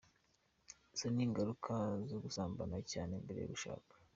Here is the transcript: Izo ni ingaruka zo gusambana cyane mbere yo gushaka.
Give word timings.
Izo 0.93 1.07
ni 1.13 1.21
ingaruka 1.25 1.73
zo 2.09 2.17
gusambana 2.23 2.77
cyane 2.91 3.13
mbere 3.23 3.39
yo 3.41 3.49
gushaka. 3.53 3.93